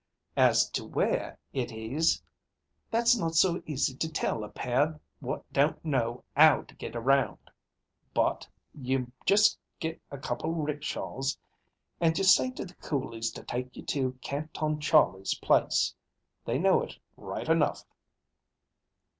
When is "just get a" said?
9.27-10.17